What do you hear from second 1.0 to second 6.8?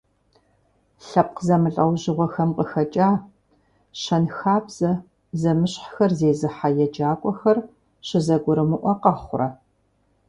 Лъэпкъ зэмылӏэужьыгъуэхэм къыхэкӏа, щэнхабзэ зэмыщхьхэр зезыхьэ